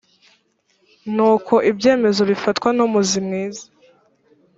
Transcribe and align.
n 1.15 1.17
uko 1.31 1.53
ibyemezo 1.71 2.21
bifatwa 2.31 2.69
numuzi 2.75 3.19
mwiza 3.27 3.65